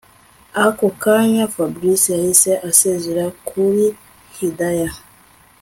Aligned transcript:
Ako 0.65 0.87
kanya 1.03 1.45
Fabric 1.53 2.01
yahise 2.13 2.51
asezera 2.69 3.25
kuri 3.47 3.85
Hidaya 4.35 4.89